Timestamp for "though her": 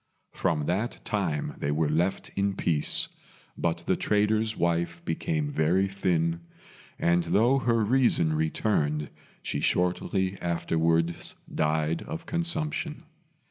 7.25-7.83